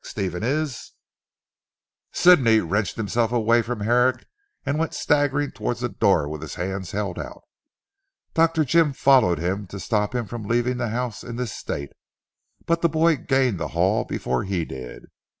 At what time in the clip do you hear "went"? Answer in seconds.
4.79-4.95